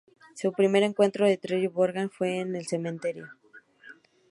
Su 0.33 0.51
primer 0.51 0.81
encuentro 0.81 1.27
con 1.27 1.37
Terry 1.37 1.67
Bogard 1.67 2.09
fue 2.09 2.39
en 2.39 2.55
el 2.55 2.65
cementerio. 2.65 3.27